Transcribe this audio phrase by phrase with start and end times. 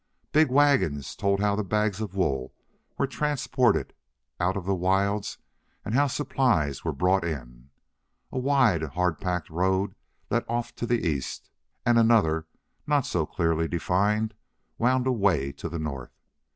[0.31, 2.55] Big wagons told how the bags of wool
[2.97, 3.93] were transported
[4.39, 5.37] out of the wilds
[5.85, 7.69] and how supplies were brought in.
[8.31, 9.93] A wide, hard packed road
[10.31, 11.51] led off to the east,
[11.85, 12.47] and another,
[12.87, 14.33] not so clearly defined,
[14.79, 16.17] wound away to the north.